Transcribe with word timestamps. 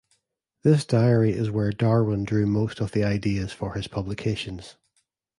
This 0.63 0.83
diary 0.83 1.31
is 1.33 1.51
where 1.51 1.69
Darwin 1.69 2.23
drew 2.23 2.47
most 2.47 2.79
of 2.79 2.91
the 2.91 3.03
ideas 3.03 3.53
for 3.53 3.75
his 3.75 3.87
publications. 3.87 4.75